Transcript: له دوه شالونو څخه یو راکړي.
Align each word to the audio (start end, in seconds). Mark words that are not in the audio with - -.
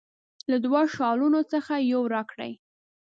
له 0.49 0.57
دوه 0.65 0.81
شالونو 0.95 1.39
څخه 1.51 1.73
یو 1.91 2.01
راکړي. 2.15 2.51